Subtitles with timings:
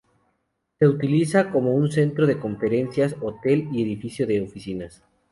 [0.79, 5.03] Se utiliza como un centro de conferencias, hotel y edificio de oficinas.